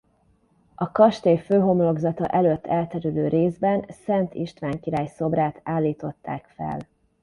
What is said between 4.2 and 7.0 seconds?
István király szobrát állították fel.